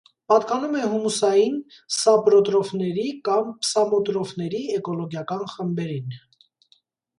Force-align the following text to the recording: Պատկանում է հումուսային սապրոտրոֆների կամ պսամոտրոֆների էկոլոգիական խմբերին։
Պատկանում 0.31 0.71
է 0.77 0.85
հումուսային 0.93 1.59
սապրոտրոֆների 1.97 3.05
կամ 3.29 3.53
պսամոտրոֆների 3.61 4.65
էկոլոգիական 4.81 5.47
խմբերին։ 5.55 6.21